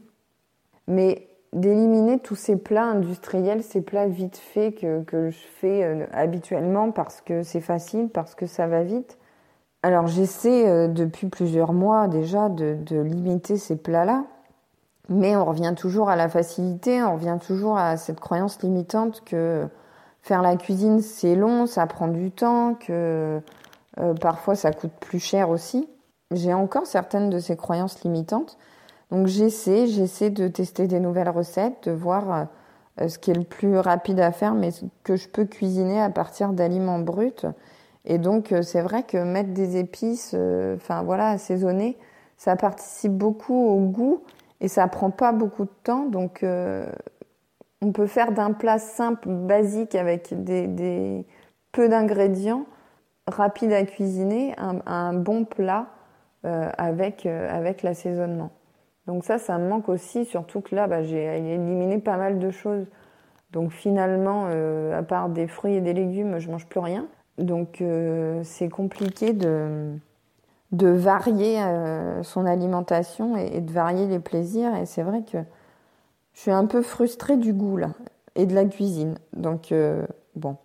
mais 0.88 1.28
d'éliminer 1.52 2.18
tous 2.18 2.35
ces 2.35 2.56
plats 2.56 2.87
industriels, 2.87 3.62
ces 3.62 3.80
plats 3.80 4.08
vite 4.08 4.37
faits 4.37 4.75
que, 4.80 5.02
que 5.04 5.30
je 5.30 5.38
fais 5.61 5.85
euh, 5.85 6.06
habituellement 6.12 6.90
parce 6.90 7.20
que 7.20 7.42
c'est 7.42 7.61
facile, 7.61 8.08
parce 8.08 8.35
que 8.35 8.47
ça 8.47 8.66
va 8.66 8.82
vite. 8.82 9.18
Alors 9.82 10.08
j'essaie 10.08 10.68
euh, 10.68 10.88
depuis 10.88 11.28
plusieurs 11.28 11.73
mois 11.73 12.08
déjà 12.08 12.49
de, 12.49 12.76
de 12.80 13.00
limiter 13.00 13.56
ces 13.56 13.76
plats-là, 13.76 14.25
mais 15.08 15.36
on 15.36 15.44
revient 15.44 15.74
toujours 15.76 16.10
à 16.10 16.16
la 16.16 16.28
facilité, 16.28 17.02
on 17.02 17.14
revient 17.14 17.38
toujours 17.44 17.78
à 17.78 17.96
cette 17.96 18.20
croyance 18.20 18.62
limitante 18.62 19.22
que 19.24 19.66
faire 20.22 20.42
la 20.42 20.56
cuisine 20.56 21.00
c'est 21.00 21.34
long, 21.34 21.66
ça 21.66 21.86
prend 21.86 22.08
du 22.08 22.30
temps, 22.30 22.74
que 22.74 23.40
euh, 23.98 24.14
parfois 24.14 24.54
ça 24.54 24.72
coûte 24.72 24.92
plus 25.00 25.20
cher 25.20 25.48
aussi. 25.48 25.88
J'ai 26.30 26.52
encore 26.52 26.86
certaines 26.86 27.30
de 27.30 27.38
ces 27.38 27.56
croyances 27.56 28.02
limitantes, 28.04 28.58
donc 29.10 29.26
j'essaie, 29.26 29.86
j'essaie 29.86 30.28
de 30.28 30.46
tester 30.48 30.86
des 30.86 31.00
nouvelles 31.00 31.30
recettes, 31.30 31.88
de 31.88 31.92
voir 31.92 32.48
euh, 33.00 33.08
ce 33.08 33.18
qui 33.18 33.30
est 33.30 33.34
le 33.34 33.44
plus 33.44 33.78
rapide 33.78 34.20
à 34.20 34.30
faire, 34.30 34.52
mais 34.52 34.70
que 35.04 35.16
je 35.16 35.28
peux 35.28 35.46
cuisiner 35.46 36.02
à 36.02 36.10
partir 36.10 36.52
d'aliments 36.52 36.98
bruts. 36.98 37.46
Et 38.04 38.18
donc 38.18 38.52
euh, 38.52 38.60
c'est 38.60 38.82
vrai 38.82 39.04
que 39.04 39.16
mettre 39.16 39.54
des 39.54 39.78
épices, 39.78 40.36
enfin 40.76 41.02
voilà, 41.02 41.30
assaisonner, 41.30 41.96
ça 42.36 42.56
participe 42.56 43.12
beaucoup 43.12 43.56
au 43.56 43.80
goût 43.80 44.22
et 44.60 44.68
ça 44.68 44.86
prend 44.88 45.10
pas 45.10 45.32
beaucoup 45.32 45.64
de 45.64 45.74
temps. 45.82 46.06
Donc, 46.06 46.42
euh, 46.42 46.90
on 47.80 47.92
peut 47.92 48.06
faire 48.06 48.32
d'un 48.32 48.52
plat 48.52 48.78
simple, 48.78 49.28
basique, 49.28 49.94
avec 49.94 50.32
des, 50.44 51.24
peu 51.72 51.88
d'ingrédients, 51.88 52.66
rapide 53.26 53.72
à 53.72 53.84
cuisiner, 53.84 54.54
un, 54.58 55.12
bon 55.14 55.44
plat 55.44 55.86
euh, 56.44 56.70
avec, 56.76 57.26
euh, 57.26 57.48
avec 57.50 57.82
l'assaisonnement. 57.82 58.50
Donc 59.06 59.24
ça, 59.24 59.38
ça 59.38 59.58
me 59.58 59.68
manque 59.68 59.88
aussi, 59.88 60.24
surtout 60.24 60.60
que 60.60 60.74
là, 60.74 60.86
bah, 60.86 61.02
j'ai 61.02 61.24
éliminé 61.24 61.98
pas 61.98 62.16
mal 62.16 62.38
de 62.38 62.50
choses. 62.50 62.86
Donc 63.52 63.70
finalement, 63.70 64.48
à 64.92 65.02
part 65.02 65.30
des 65.30 65.46
fruits 65.46 65.76
et 65.76 65.80
des 65.80 65.94
légumes, 65.94 66.38
je 66.38 66.50
mange 66.50 66.66
plus 66.66 66.80
rien. 66.80 67.06
Donc 67.38 67.82
c'est 68.42 68.68
compliqué 68.68 69.32
de, 69.32 69.94
de 70.72 70.88
varier 70.88 71.62
euh, 71.62 72.22
son 72.22 72.44
alimentation 72.44 73.37
et, 73.37 73.60
de 73.60 73.72
varier 73.72 74.06
les 74.06 74.18
plaisirs. 74.18 74.75
Et 74.76 74.87
c'est 74.87 75.02
vrai 75.02 75.22
que 75.22 75.38
je 76.34 76.40
suis 76.40 76.50
un 76.50 76.66
peu 76.66 76.82
frustrée 76.82 77.37
du 77.37 77.52
goût 77.52 77.76
là 77.76 77.90
et 78.34 78.46
de 78.46 78.54
la 78.54 78.64
cuisine. 78.64 79.16
Donc 79.32 79.72
euh, 79.72 80.06
bon, 80.37 80.56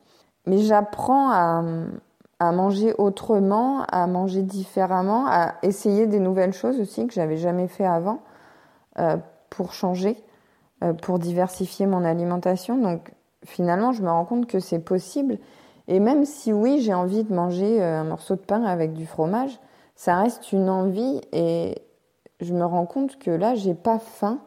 mais 0.45 0.57
j'apprends 0.59 1.31
à, 1.31 1.63
manger 2.51 2.93
autrement, 2.97 3.85
à 3.89 4.05
manger 4.05 4.41
différemment, 4.41 5.25
à 5.27 5.55
essayer 5.61 6.07
des 6.07 6.19
nouvelles 6.19 6.51
choses 6.51 6.77
aussi 6.81 7.07
que 7.07 7.13
j'avais 7.13 7.37
jamais 7.37 7.69
fait 7.69 7.85
avant 7.85 8.19
euh, 8.99 9.15
pour 9.49 9.71
changer, 9.71 10.21
pour 11.01 11.19
diversifier 11.19 11.85
mon 11.85 12.03
alimentation. 12.03 12.77
Donc 12.77 13.13
finalement, 13.45 13.93
je 13.93 14.01
me 14.01 14.09
rends 14.09 14.25
compte 14.25 14.47
que 14.47 14.59
c'est 14.59 14.79
possible. 14.79 15.37
Et 15.87 16.01
même 16.01 16.25
si 16.25 16.51
oui, 16.51 16.81
j'ai 16.81 16.93
envie 16.93 17.23
de 17.23 17.33
manger 17.33 17.81
un 17.81 18.03
morceau 18.03 18.35
de 18.35 18.41
pain 18.41 18.63
avec 18.63 18.93
du 18.93 19.05
fromage, 19.05 19.57
ça 19.95 20.21
reste 20.21 20.51
une 20.51 20.69
envie 20.69 21.21
et 21.31 21.75
je 22.41 22.53
me 22.53 22.65
rends 22.65 22.85
compte 22.85 23.17
que 23.19 23.31
là, 23.31 23.55
j'ai 23.55 23.73
pas 23.73 23.99
faim. 23.99 24.39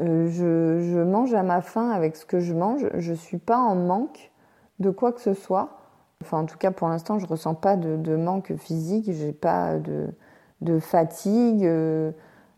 Euh, 0.00 0.28
je, 0.28 1.02
mange 1.02 1.34
à 1.34 1.42
ma 1.42 1.60
faim 1.60 1.90
avec 1.90 2.16
ce 2.16 2.24
que 2.24 2.40
je 2.40 2.54
mange. 2.54 2.86
Je 2.94 3.12
suis 3.12 3.38
pas 3.38 3.58
en 3.58 3.74
manque 3.74 4.32
de 4.78 4.90
quoi 4.90 5.12
que 5.12 5.20
ce 5.20 5.34
soit. 5.34 5.78
Enfin, 6.22 6.40
en 6.40 6.46
tout 6.46 6.58
cas, 6.58 6.70
pour 6.70 6.88
l'instant, 6.88 7.18
je 7.18 7.26
ressens 7.26 7.54
pas 7.54 7.76
de, 7.76 8.16
manque 8.16 8.54
physique. 8.56 9.10
J'ai 9.10 9.32
pas 9.32 9.78
de, 9.78 10.78
fatigue. 10.80 11.64
Euh, 11.64 12.12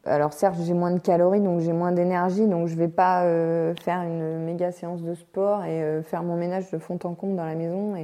alors 0.04 0.34
certes, 0.34 0.56
j'ai 0.62 0.74
moins 0.74 0.90
de 0.90 0.98
calories, 0.98 1.40
donc 1.40 1.60
j'ai 1.60 1.72
moins 1.72 1.90
d'énergie, 1.90 2.46
donc 2.46 2.68
je 2.68 2.76
vais 2.76 2.88
pas 2.88 3.22
euh, 3.22 3.74
faire 3.82 4.02
une 4.02 4.44
méga 4.44 4.70
séance 4.70 5.00
de 5.00 5.14
sport 5.14 5.64
et 5.64 6.02
faire 6.02 6.22
mon 6.22 6.36
ménage 6.36 6.70
de 6.70 6.76
fond 6.76 6.98
en 7.04 7.14
comble 7.14 7.36
dans 7.36 7.46
la 7.46 7.54
maison 7.54 7.96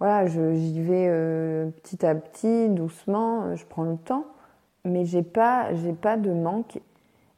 voilà, 0.00 0.26
j'y 0.26 0.80
vais 0.80 1.06
euh, 1.08 1.70
petit 1.82 2.06
à 2.06 2.14
petit, 2.14 2.68
doucement, 2.68 3.42
euh, 3.42 3.56
je 3.56 3.64
prends 3.66 3.82
le 3.82 3.96
temps, 3.96 4.26
mais 4.84 5.04
j'ai 5.04 5.24
pas, 5.24 5.74
j'ai 5.74 5.92
pas 5.92 6.16
de 6.16 6.30
manque. 6.30 6.80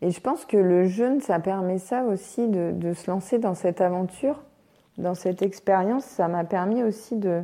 Et 0.02 0.10
je 0.10 0.20
pense 0.20 0.44
que 0.44 0.58
le 0.58 0.84
jeûne, 0.84 1.20
ça 1.20 1.40
permet 1.40 1.78
ça 1.78 2.04
aussi 2.04 2.48
de, 2.48 2.92
se 2.92 3.10
lancer 3.10 3.38
dans 3.38 3.54
cette 3.54 3.80
aventure, 3.80 4.42
dans 4.98 5.14
cette 5.14 5.42
expérience. 5.42 6.04
Ça 6.04 6.28
m'a 6.28 6.44
permis 6.44 6.82
aussi 6.82 7.16
de, 7.16 7.42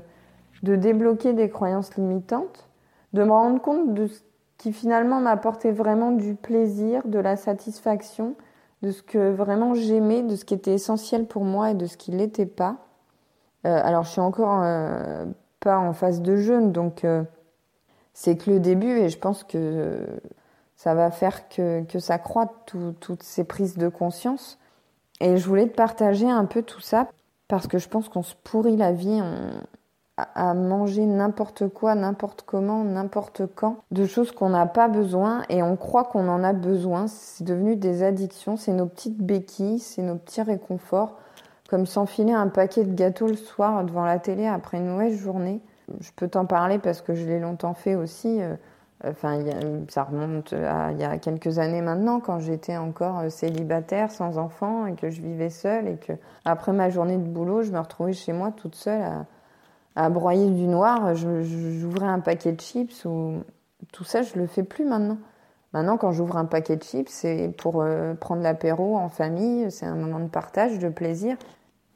de 0.63 0.77
débloquer 0.77 1.33
des 1.33 1.49
croyances 1.49 1.97
limitantes, 1.97 2.69
de 3.13 3.25
me 3.25 3.31
rendre 3.31 3.61
compte 3.61 3.95
de 3.95 4.07
ce 4.07 4.21
qui 4.59 4.73
finalement 4.73 5.21
m'apportait 5.21 5.73
vraiment 5.73 6.13
du 6.13 6.35
plaisir, 6.35 7.07
de 7.07 7.19
la 7.19 7.37
satisfaction, 7.37 8.35
de 8.83 8.91
ce 8.91 9.03
que 9.03 9.31
vraiment 9.31 9.75
j'aimais, 9.75 10.23
de 10.23 10.37
ce 10.37 10.45
qui 10.45 10.55
était 10.55 10.75
essentiel 10.75 11.27
pour 11.27 11.45
moi 11.45 11.71
et 11.71 11.75
de 11.75 11.87
ce 11.87 11.97
qui 11.97 12.11
l'était 12.11 12.47
pas. 12.47 12.86
Euh, 13.67 13.81
alors, 13.83 14.05
je 14.05 14.11
suis 14.11 14.21
encore 14.21 14.63
euh, 14.63 15.25
pas 15.61 15.79
en 15.79 15.93
phase 15.93 16.23
de 16.23 16.37
jeûne, 16.37 16.73
donc 16.73 17.05
euh, 17.05 17.25
c'est 18.15 18.37
que 18.37 18.51
le 18.51 18.61
début 18.61 18.99
et 18.99 19.09
je 19.09 19.19
pense 19.19 19.43
que 19.43 20.07
ça 20.77 20.95
va 20.95 21.11
faire 21.11 21.49
que, 21.49 21.85
ça 21.99 22.19
croît 22.19 22.53
toutes 23.01 23.23
ces 23.23 23.45
prises 23.45 23.77
de 23.77 23.89
conscience. 23.89 24.59
Et 25.21 25.37
je 25.39 25.49
voulais 25.49 25.67
te 25.67 25.75
partager 25.75 26.31
un 26.31 26.45
peu 26.45 26.63
tout 26.63 26.81
ça 26.81 27.09
parce 27.49 27.67
que 27.67 27.79
je 27.79 27.89
pense 27.89 28.09
qu'on 28.09 28.23
se 28.23 28.35
pourrit 28.45 28.77
la 28.77 28.93
vie 28.93 29.23
à, 30.19 30.55
manger 30.55 31.07
n'importe 31.07 31.69
quoi, 31.69 31.95
n'importe 31.95 32.43
comment, 32.43 32.85
n'importe 32.85 33.43
quand, 33.55 33.79
de 33.91 34.05
choses 34.05 34.33
qu'on 34.33 34.51
n'a 34.51 34.67
pas 34.67 34.89
besoin 34.89 35.43
et 35.49 35.63
on 35.63 35.77
croit 35.77 36.05
qu'on 36.05 36.29
en 36.29 36.45
a 36.45 36.53
besoin. 36.53 37.07
C'est 37.07 37.45
devenu 37.45 37.77
des 37.77 38.03
addictions, 38.03 38.57
c'est 38.57 38.73
nos 38.73 38.87
petites 38.87 39.19
béquilles, 39.19 39.79
c'est 39.79 40.03
nos 40.03 40.17
petits 40.17 40.43
réconforts 40.43 41.17
comme 41.69 41.87
s'enfiler 41.87 42.33
un 42.33 42.49
paquet 42.49 42.85
de 42.85 42.95
gâteaux 42.95 43.27
le 43.27 43.37
soir 43.37 43.85
devant 43.85 44.05
la 44.05 44.19
télé 44.19 44.47
après 44.47 44.79
une 44.79 44.89
mauvaise 44.89 45.19
journée. 45.19 45.61
Je 46.01 46.11
peux 46.15 46.29
t'en 46.29 46.47
parler 46.47 46.79
parce 46.79 47.01
que 47.01 47.15
je 47.15 47.27
l'ai 47.27 47.39
longtemps 47.39 47.75
fait 47.75 47.95
aussi. 47.95 48.41
Euh, 48.41 48.57
enfin, 49.05 49.39
ça 49.89 50.05
remonte 50.05 50.53
à 50.53 50.93
il 50.93 50.99
y 50.99 51.05
a 51.05 51.19
quelques 51.19 51.59
années 51.59 51.83
maintenant, 51.83 52.21
quand 52.21 52.39
j'étais 52.39 52.77
encore 52.77 53.21
euh, 53.21 53.29
célibataire, 53.29 54.11
sans 54.11 54.39
enfant, 54.39 54.87
et 54.87 54.95
que 54.95 55.11
je 55.11 55.23
vivais 55.23 55.51
seule, 55.51 55.89
et 55.89 55.97
que 55.97 56.13
après 56.45 56.73
ma 56.73 56.91
journée 56.91 57.17
de 57.17 57.23
boulot, 57.23 57.63
je 57.63 57.73
me 57.73 57.79
retrouvais 57.79 58.13
chez 58.13 58.33
moi 58.33 58.53
toute 58.53 58.75
seule 58.75 59.03
à, 59.95 60.11
broyer 60.11 60.51
du 60.51 60.67
noir. 60.67 61.15
J'ouvrais 61.15 62.07
un 62.07 62.21
paquet 62.21 62.53
de 62.53 62.61
chips 62.61 63.05
ou 63.05 63.43
tout 63.93 64.05
ça, 64.05 64.23
je 64.23 64.39
le 64.39 64.47
fais 64.47 64.63
plus 64.63 64.85
maintenant. 64.85 65.19
Maintenant, 65.76 65.99
quand 65.99 66.11
j'ouvre 66.11 66.38
un 66.38 66.47
paquet 66.47 66.76
de 66.76 66.83
chips, 66.83 67.11
c'est 67.11 67.52
pour 67.59 67.83
euh, 67.83 68.14
prendre 68.14 68.40
l'apéro 68.40 68.97
en 68.97 69.11
famille, 69.11 69.71
c'est 69.71 69.85
un 69.85 69.95
moment 69.95 70.21
de 70.21 70.28
partage, 70.28 70.78
de 70.78 70.88
plaisir. 70.88 71.37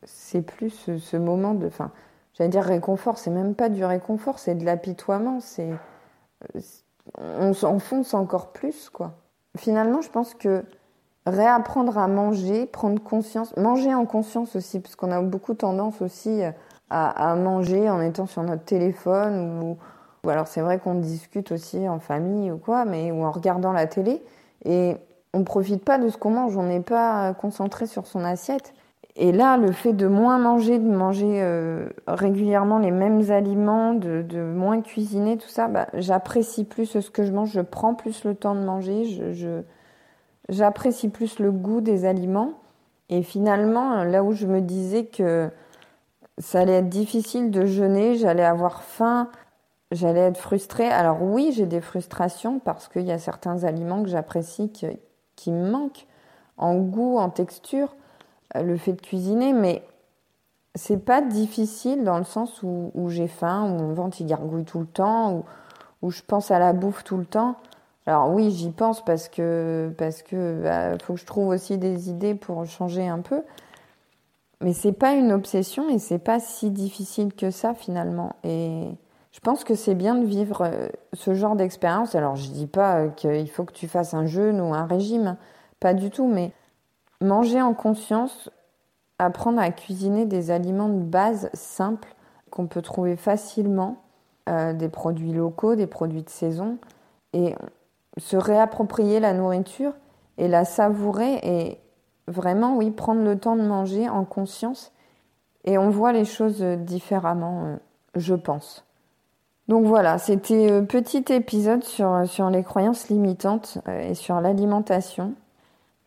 C'est 0.02 0.42
plus 0.42 0.90
ce, 0.98 1.16
moment 1.16 1.54
de, 1.54 1.66
enfin, 1.66 1.90
j'allais 2.34 2.50
dire 2.50 2.62
réconfort, 2.62 3.16
c'est 3.16 3.30
même 3.30 3.54
pas 3.54 3.70
du 3.70 3.82
réconfort, 3.82 4.38
c'est 4.38 4.54
de 4.54 4.66
l'apitoiement, 4.66 5.40
c'est, 5.40 5.70
euh, 6.56 6.60
on 7.16 7.54
s'enfonce 7.54 8.12
encore 8.12 8.52
plus, 8.52 8.90
quoi. 8.90 9.12
Finalement, 9.56 10.02
je 10.02 10.10
pense 10.10 10.34
que 10.34 10.62
réapprendre 11.24 11.96
à 11.96 12.06
manger, 12.06 12.66
prendre 12.66 13.02
conscience, 13.02 13.56
manger 13.56 13.94
en 13.94 14.04
conscience 14.04 14.56
aussi, 14.56 14.80
parce 14.80 14.94
qu'on 14.94 15.10
a 15.10 15.22
beaucoup 15.22 15.54
tendance 15.54 16.02
aussi 16.02 16.42
à, 16.90 17.30
à, 17.30 17.34
manger 17.34 17.88
en 17.88 18.02
étant 18.02 18.26
sur 18.26 18.42
notre 18.42 18.64
téléphone 18.64 19.62
ou 19.62 19.78
ou 20.24 20.30
alors 20.30 20.46
c'est 20.46 20.60
vrai 20.60 20.78
qu'on 20.78 20.94
discute 20.94 21.52
aussi 21.52 21.88
en 21.88 21.98
famille 21.98 22.50
ou 22.50 22.58
quoi, 22.58 22.84
mais 22.84 23.10
ou 23.10 23.24
en 23.24 23.30
regardant 23.30 23.72
la 23.72 23.86
télé 23.86 24.22
et 24.64 24.96
on 25.32 25.44
profite 25.44 25.84
pas 25.84 25.98
de 25.98 26.08
ce 26.08 26.16
qu'on 26.16 26.30
mange, 26.30 26.56
on 26.56 26.64
n'est 26.64 26.80
pas 26.80 27.34
concentré 27.34 27.86
sur 27.86 28.06
son 28.06 28.24
assiette. 28.24 28.72
Et 29.16 29.32
là, 29.32 29.56
le 29.56 29.72
fait 29.72 29.92
de 29.92 30.06
moins 30.06 30.38
manger, 30.38 30.78
de 30.78 30.88
manger 30.88 31.42
euh, 31.42 31.88
régulièrement 32.06 32.78
les 32.78 32.90
mêmes 32.90 33.30
aliments, 33.30 33.92
de, 33.92 34.40
moins 34.40 34.80
cuisiner, 34.80 35.36
tout 35.36 35.48
ça, 35.48 35.68
bah, 35.68 35.88
j'apprécie 35.94 36.64
plus 36.64 36.86
ce 36.86 37.10
que 37.10 37.24
je 37.24 37.32
mange, 37.32 37.50
je 37.50 37.60
prends 37.60 37.94
plus 37.94 38.24
le 38.24 38.34
temps 38.34 38.54
de 38.54 38.60
manger, 38.60 39.04
j'apprécie 40.48 41.08
plus 41.08 41.38
le 41.38 41.50
goût 41.50 41.80
des 41.80 42.04
aliments. 42.04 42.54
Et 43.08 43.22
finalement, 43.22 44.04
là 44.04 44.22
où 44.22 44.32
je 44.32 44.46
me 44.46 44.60
disais 44.60 45.04
que 45.04 45.50
ça 46.38 46.60
allait 46.60 46.78
être 46.78 46.88
difficile 46.88 47.50
de 47.50 47.66
jeûner, 47.66 48.14
j'allais 48.14 48.44
avoir 48.44 48.82
faim, 48.82 49.28
J'allais 49.90 50.20
être 50.20 50.38
frustrée. 50.38 50.88
Alors 50.88 51.22
oui, 51.22 51.52
j'ai 51.52 51.66
des 51.66 51.80
frustrations 51.80 52.60
parce 52.60 52.88
qu'il 52.88 53.02
y 53.02 53.12
a 53.12 53.18
certains 53.18 53.64
aliments 53.64 54.02
que 54.02 54.08
j'apprécie 54.08 54.70
qui, 54.70 55.50
me 55.50 55.70
manquent 55.70 56.06
en 56.56 56.76
goût, 56.76 57.18
en 57.18 57.30
texture, 57.30 57.96
euh, 58.56 58.62
le 58.62 58.76
fait 58.76 58.92
de 58.92 59.00
cuisiner, 59.00 59.52
mais 59.52 59.82
c'est 60.74 61.04
pas 61.04 61.22
difficile 61.22 62.04
dans 62.04 62.18
le 62.18 62.24
sens 62.24 62.62
où, 62.62 63.08
j'ai 63.08 63.26
faim, 63.26 63.64
où 63.64 63.78
mon 63.78 63.92
ventre 63.94 64.20
il 64.20 64.26
gargouille 64.26 64.64
tout 64.64 64.78
le 64.78 64.86
temps, 64.86 65.32
où, 65.32 65.44
où, 66.02 66.10
je 66.10 66.22
pense 66.22 66.50
à 66.50 66.58
la 66.58 66.72
bouffe 66.72 67.02
tout 67.02 67.16
le 67.16 67.24
temps. 67.24 67.56
Alors 68.06 68.30
oui, 68.30 68.50
j'y 68.50 68.70
pense 68.70 69.04
parce 69.04 69.28
que 69.28 69.92
parce 69.98 70.22
que 70.22 70.62
bah, 70.62 70.98
faut 71.02 71.14
que 71.14 71.20
je 71.20 71.26
trouve 71.26 71.48
aussi 71.48 71.78
des 71.78 72.10
idées 72.10 72.34
pour 72.34 72.64
changer 72.66 73.08
un 73.08 73.20
peu. 73.20 73.42
Mais 74.60 74.72
c'est 74.72 74.92
pas 74.92 75.12
une 75.12 75.32
obsession 75.32 75.88
et 75.88 75.98
c'est 75.98 76.18
pas 76.18 76.38
si 76.38 76.70
difficile 76.70 77.34
que 77.34 77.50
ça 77.50 77.74
finalement. 77.74 78.36
Et 78.44 78.88
je 79.32 79.38
pense 79.38 79.62
que 79.62 79.74
c'est 79.74 79.94
bien 79.94 80.16
de 80.16 80.24
vivre 80.24 80.62
euh, 80.62 80.88
ce 81.12 81.34
genre 81.34 81.54
d'expérience. 81.54 82.14
Alors, 82.14 82.36
je 82.36 82.50
dis 82.50 82.66
pas 82.66 82.96
euh, 82.96 83.08
qu'il 83.10 83.48
faut 83.48 83.64
que 83.64 83.72
tu 83.72 83.86
fasses 83.86 84.14
un 84.14 84.26
jeûne 84.26 84.60
ou 84.60 84.74
un 84.74 84.86
régime, 84.86 85.36
pas 85.78 85.94
du 85.94 86.10
tout, 86.10 86.26
mais 86.26 86.52
manger 87.20 87.62
en 87.62 87.74
conscience, 87.74 88.50
apprendre 89.18 89.60
à 89.60 89.70
cuisiner 89.70 90.26
des 90.26 90.50
aliments 90.50 90.88
de 90.88 91.02
base 91.02 91.48
simples 91.54 92.14
qu'on 92.50 92.66
peut 92.66 92.82
trouver 92.82 93.16
facilement, 93.16 94.02
euh, 94.48 94.72
des 94.72 94.88
produits 94.88 95.32
locaux, 95.32 95.76
des 95.76 95.86
produits 95.86 96.24
de 96.24 96.30
saison, 96.30 96.78
et 97.32 97.54
se 98.16 98.36
réapproprier 98.36 99.20
la 99.20 99.32
nourriture 99.32 99.92
et 100.38 100.48
la 100.48 100.64
savourer 100.64 101.38
et 101.44 101.78
vraiment, 102.26 102.76
oui, 102.76 102.90
prendre 102.90 103.22
le 103.22 103.38
temps 103.38 103.54
de 103.54 103.62
manger 103.62 104.08
en 104.08 104.24
conscience. 104.24 104.92
Et 105.64 105.78
on 105.78 105.90
voit 105.90 106.12
les 106.12 106.24
choses 106.24 106.62
différemment, 106.62 107.76
je 108.16 108.34
pense. 108.34 108.84
Donc 109.70 109.86
voilà, 109.86 110.18
c'était 110.18 110.68
un 110.68 110.80
euh, 110.80 110.82
petit 110.82 111.24
épisode 111.28 111.84
sur, 111.84 112.24
sur 112.26 112.50
les 112.50 112.64
croyances 112.64 113.08
limitantes 113.08 113.78
euh, 113.86 114.10
et 114.10 114.14
sur 114.14 114.40
l'alimentation. 114.40 115.34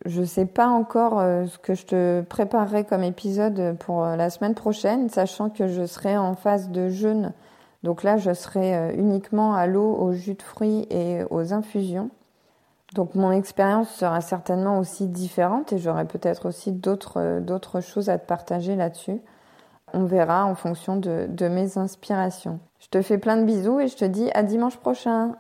Je 0.04 0.20
ne 0.20 0.26
sais 0.26 0.46
pas 0.46 0.68
encore 0.68 1.22
euh, 1.22 1.46
ce 1.46 1.58
que 1.60 1.74
je 1.74 1.86
te 1.86 2.22
préparerai 2.24 2.84
comme 2.84 3.04
épisode 3.04 3.78
pour 3.80 4.06
la 4.06 4.30
semaine 4.30 4.54
prochaine, 4.54 5.08
sachant 5.08 5.50
que 5.50 5.70
je 5.70 5.86
serai 5.86 6.18
en 6.18 6.36
phase 6.36 6.72
de 6.72 6.90
jeûne 6.90 7.32
Donc 7.84 8.04
là, 8.04 8.18
je 8.18 8.34
serai 8.34 8.94
uniquement 8.98 9.56
à 9.56 9.66
l'eau, 9.66 9.96
au 9.96 10.12
jus 10.12 10.34
de 10.34 10.42
fruits 10.42 10.86
et 10.90 11.22
aux 11.30 11.54
infusions. 11.54 12.10
Donc 12.96 13.16
mon 13.16 13.32
expérience 13.32 13.88
sera 13.88 14.20
certainement 14.20 14.78
aussi 14.78 15.08
différente 15.08 15.72
et 15.72 15.78
j'aurai 15.78 16.04
peut-être 16.04 16.50
aussi 16.50 16.74
d'autres, 16.74 17.40
d'autres 17.40 17.80
choses 17.80 18.10
à 18.10 18.18
te 18.18 18.28
partager 18.28 18.76
là-dessus. 18.76 19.22
On 19.94 20.06
verra 20.06 20.46
en 20.46 20.56
fonction 20.56 20.96
de, 20.98 21.48
mes 21.48 21.78
inspirations. 21.78 22.60
Je 22.80 22.88
te 22.88 23.02
fais 23.02 23.18
plein 23.18 23.38
de 23.38 23.44
bisous 23.44 23.80
et 23.80 23.88
je 23.88 23.96
te 23.96 24.06
dis 24.06 24.30
à 24.34 24.44
dimanche 24.44 24.78
prochain. 24.78 25.36